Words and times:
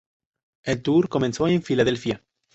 El 0.63 0.81
tour 0.81 1.07
comenzó 1.09 1.47
en 1.47 1.61
Filadelfia. 1.61 2.23